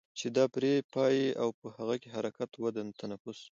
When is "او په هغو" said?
1.41-1.95